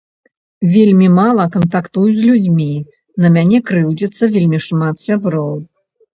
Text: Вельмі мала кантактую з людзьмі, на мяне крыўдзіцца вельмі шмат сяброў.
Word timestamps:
Вельмі 0.75 1.09
мала 1.17 1.45
кантактую 1.55 2.05
з 2.21 2.31
людзьмі, 2.31 2.71
на 3.25 3.33
мяне 3.37 3.59
крыўдзіцца 3.69 4.23
вельмі 4.35 4.59
шмат 4.69 4.95
сяброў. 5.07 5.55